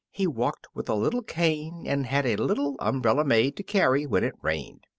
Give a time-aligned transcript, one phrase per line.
[0.09, 4.23] He walked with a little cane and had a little umbrella made to carry when
[4.23, 4.87] it rained.